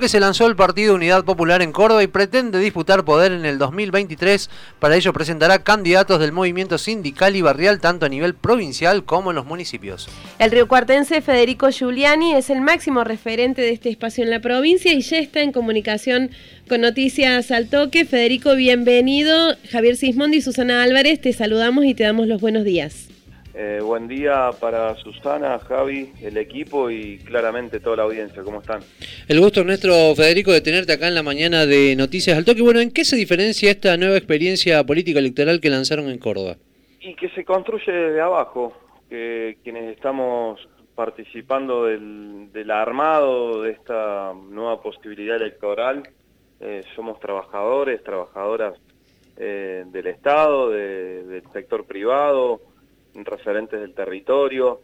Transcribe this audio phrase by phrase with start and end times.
[0.00, 3.58] que se lanzó el Partido Unidad Popular en Córdoba y pretende disputar poder en el
[3.58, 4.48] 2023.
[4.78, 9.34] Para ello presentará candidatos del movimiento sindical y barrial tanto a nivel provincial como en
[9.34, 10.08] los municipios.
[10.38, 15.00] El riocuartense Federico Giuliani es el máximo referente de este espacio en la provincia y
[15.00, 16.30] ya está en comunicación
[16.68, 18.04] con Noticias al Toque.
[18.04, 19.56] Federico, bienvenido.
[19.68, 23.08] Javier Sismondi y Susana Álvarez, te saludamos y te damos los buenos días.
[23.60, 28.44] Eh, buen día para Susana, Javi, el equipo y claramente toda la audiencia.
[28.44, 28.82] ¿Cómo están?
[29.26, 32.62] El gusto nuestro, Federico, de tenerte acá en la mañana de Noticias al Toque.
[32.62, 36.54] Bueno, ¿en qué se diferencia esta nueva experiencia política electoral que lanzaron en Córdoba?
[37.00, 38.74] Y que se construye desde abajo,
[39.10, 40.60] que quienes estamos
[40.94, 46.04] participando del, armado de esta nueva posibilidad electoral,
[46.60, 48.74] eh, somos trabajadores, trabajadoras
[49.36, 52.60] eh, del Estado, del sector privado,
[53.24, 54.80] referentes del territorio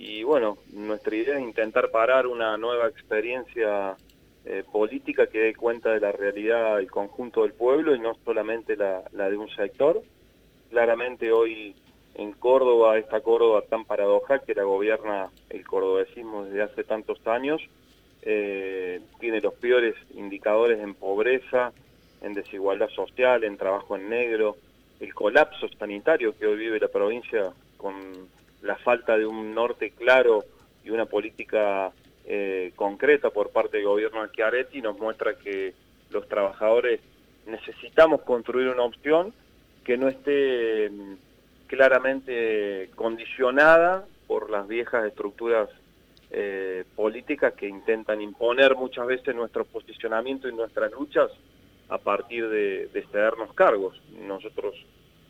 [0.00, 3.96] y bueno, nuestra idea es intentar parar una nueva experiencia
[4.44, 8.76] eh, política que dé cuenta de la realidad del conjunto del pueblo y no solamente
[8.76, 10.00] la, de un sector.
[10.70, 11.74] Claramente hoy
[12.14, 17.60] en Córdoba, esta Córdoba tan paradoja que la gobierna el cordobesismo desde hace tantos años,
[18.22, 21.72] eh, tiene los peores indicadores en pobreza,
[22.22, 24.56] en desigualdad social, en trabajo en negro,
[25.00, 27.94] el colapso sanitario que hoy vive la provincia con
[28.62, 30.44] la falta de un norte claro
[30.84, 31.90] y una política
[32.26, 35.72] eh, concreta por parte del gobierno de Chiaretti nos muestra que
[36.10, 37.00] los trabajadores
[37.46, 39.32] necesitamos construir una opción
[39.84, 41.14] que no esté mm,
[41.66, 45.70] claramente condicionada por las viejas estructuras
[46.30, 51.30] eh, políticas que intentan imponer muchas veces nuestro posicionamiento y nuestras luchas
[51.88, 53.98] a partir de, de cedernos cargos.
[54.26, 54.74] Nosotros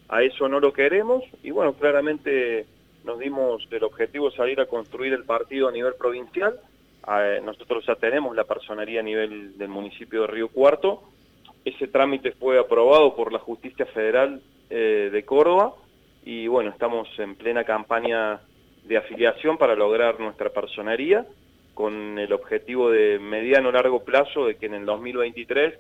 [0.09, 2.67] a eso no lo queremos y bueno, claramente
[3.05, 6.59] nos dimos el objetivo de salir a construir el partido a nivel provincial.
[7.45, 11.03] nosotros ya tenemos la personería a nivel del municipio de Río Cuarto.
[11.65, 15.75] Ese trámite fue aprobado por la Justicia Federal eh, de Córdoba
[16.25, 18.41] y bueno, estamos en plena campaña
[18.85, 21.27] de afiliación para lograr nuestra personería
[21.75, 25.75] con el objetivo de mediano largo plazo de que en el 2023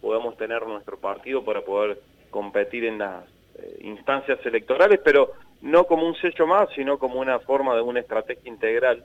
[0.00, 2.00] podamos tener nuestro partido para poder
[2.30, 3.24] competir en las
[3.58, 8.00] eh, instancias electorales, pero no como un sello más, sino como una forma de una
[8.00, 9.04] estrategia integral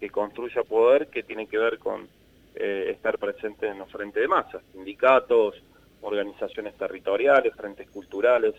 [0.00, 2.06] que construya poder que tiene que ver con
[2.54, 5.54] eh, estar presente en los frentes de masa, sindicatos,
[6.02, 8.54] organizaciones territoriales, frentes culturales.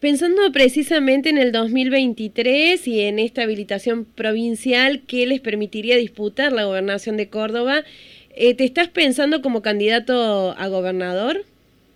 [0.00, 6.64] Pensando precisamente en el 2023 y en esta habilitación provincial que les permitiría disputar la
[6.64, 7.82] gobernación de Córdoba,
[8.30, 11.44] eh, ¿te estás pensando como candidato a gobernador?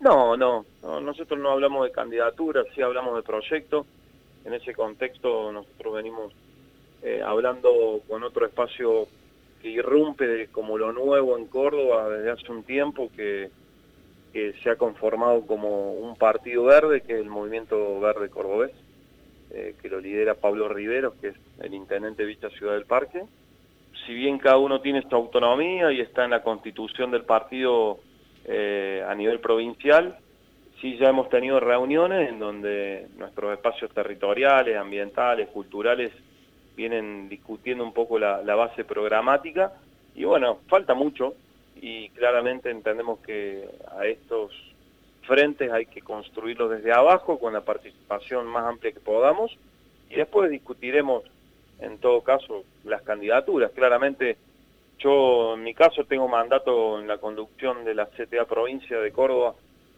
[0.00, 3.86] No, no, nosotros no hablamos de candidaturas, sí hablamos de proyectos.
[4.44, 6.32] En ese contexto nosotros venimos
[7.02, 9.06] eh, hablando con otro espacio
[9.60, 13.50] que irrumpe como lo nuevo en Córdoba desde hace un tiempo, que,
[14.32, 18.72] se ha conformado como un partido verde, que es el Movimiento Verde Cordobés,
[19.50, 23.24] eh, que lo lidera Pablo Riveros, que es el intendente de Vista Ciudad del Parque.
[24.06, 27.98] Si bien cada uno tiene su autonomía y está en la constitución del partido
[28.46, 30.16] eh, a nivel provincial,
[30.82, 36.12] sí ya hemos tenido reuniones en donde nuestros espacios territoriales, ambientales, culturales,
[36.76, 39.72] vienen discutiendo un poco la, base programática
[40.14, 41.34] y bueno, falta mucho
[41.76, 44.52] y claramente entendemos que a estos
[45.22, 49.56] frentes hay que construirlos desde abajo con la participación más amplia que podamos
[50.10, 51.22] y después discutiremos
[51.78, 53.70] en todo caso las candidaturas.
[53.70, 54.36] Claramente
[54.98, 59.54] yo en mi caso tengo mandato en la conducción de la CTA provincia de Córdoba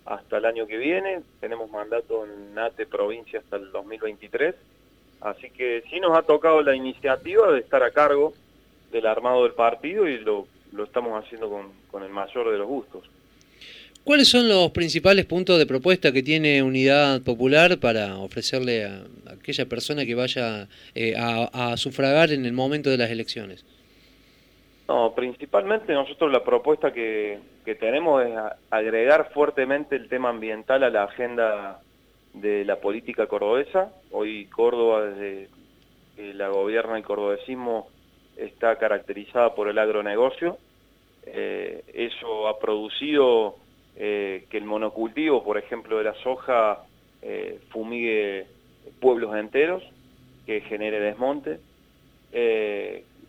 [0.06, 4.54] hasta el año que viene, tenemos mandato en NATE provincia hasta el 2023,
[5.22, 8.34] así que sí nos ha tocado la iniciativa de estar a cargo
[8.92, 12.66] del armado del partido y lo, lo estamos haciendo con, con el mayor de los
[12.66, 13.04] gustos.
[14.04, 19.64] ¿Cuáles son los principales puntos de propuesta que tiene Unidad Popular para ofrecerle a, aquella
[19.64, 23.64] persona que vaya eh, a, a sufragar en el momento de las elecciones?
[24.86, 27.40] No, principalmente nosotros la propuesta que,
[27.80, 28.32] tenemos es
[28.70, 31.80] agregar fuertemente el tema ambiental a la agenda
[32.34, 33.90] de la política cordobesa.
[34.10, 35.48] Hoy Córdoba, desde
[36.14, 37.88] que la gobierna el cordobesismo,
[38.36, 40.58] está caracterizada por el agronegocio.
[41.26, 43.56] Eh, eso ha producido
[43.96, 46.84] eh, que el monocultivo, por ejemplo, de la soja,
[47.22, 48.46] eh, fumigue
[49.00, 49.82] pueblos enteros,
[50.44, 51.58] que genere desmonte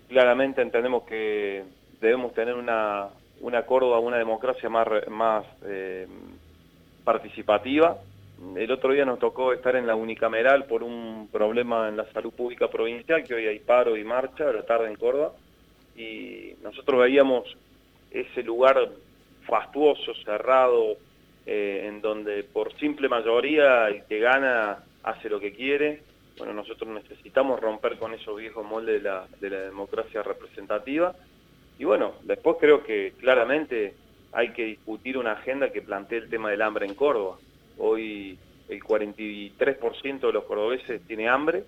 [0.08, 1.64] claramente entendemos que
[2.00, 3.10] debemos tener una,
[3.42, 6.08] una Córdoba, una democracia más, más eh,
[7.04, 7.98] participativa.
[8.56, 12.34] El otro día nos tocó estar en la unicameral por un problema en la salud
[12.34, 15.32] pública provincial, que hoy hay paro y marcha a la tarde en Córdoba,
[15.96, 17.56] y nosotros veíamos
[18.12, 18.90] ese lugar
[19.46, 20.98] fastuoso, cerrado,
[21.46, 26.02] eh, en donde por simple mayoría el que gana hace lo que quiere.
[26.38, 31.16] Bueno, nosotros necesitamos romper con esos viejos moldes de la, de la democracia representativa.
[31.80, 33.94] Y bueno, después creo que claramente
[34.32, 37.38] hay que discutir una agenda que plantee el tema del hambre en Córdoba.
[37.78, 38.38] Hoy
[38.68, 41.64] el 43% de los cordobeses tiene hambre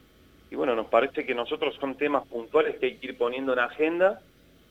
[0.49, 3.59] y bueno, nos parece que nosotros son temas puntuales que hay que ir poniendo en
[3.59, 4.21] agenda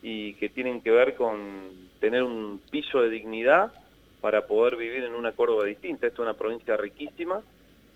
[0.02, 3.72] y que tienen que ver con tener un piso de dignidad
[4.20, 6.06] para poder vivir en una Córdoba distinta.
[6.06, 7.42] Esta es una provincia riquísima,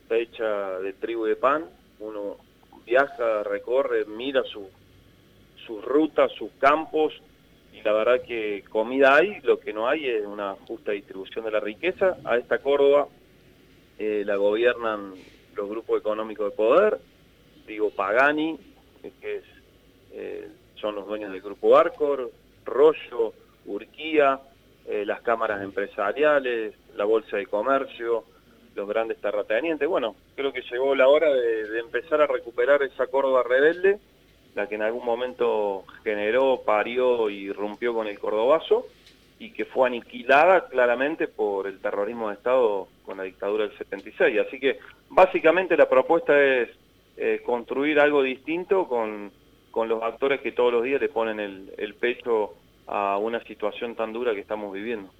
[0.02, 1.64] está hecha de trigo y de pan,
[2.00, 2.36] uno
[2.84, 4.68] viaja, recorre, mira su,
[5.66, 7.12] sus rutas, sus campos,
[7.72, 11.52] y la verdad que comida hay, lo que no hay es una justa distribución de
[11.52, 12.16] la riqueza.
[12.24, 13.06] A esta Córdoba
[13.98, 15.14] eh, la gobiernan
[15.54, 16.98] los grupos económicos de poder,
[17.66, 18.58] digo Pagani,
[19.20, 19.42] que
[20.12, 22.30] eh, son los dueños del grupo Arcor,
[22.64, 23.32] Rollo,
[23.66, 24.40] Urquía,
[24.86, 28.24] eh, las cámaras empresariales, la bolsa de comercio,
[28.74, 29.88] los grandes terratenientes.
[29.88, 33.98] Bueno, creo que llegó la hora de, empezar a recuperar esa Córdoba rebelde,
[34.54, 38.86] la que en algún momento generó, parió y rompió con el cordobazo
[39.38, 44.38] y que fue aniquilada claramente por el terrorismo de Estado con la dictadura del 76.
[44.46, 44.78] Así que
[45.08, 46.68] básicamente la propuesta es
[47.16, 49.30] eh, construir algo distinto con,
[49.70, 52.54] con los actores que todos los días le ponen el, el pecho
[52.86, 55.10] a una situación tan dura que estamos viviendo.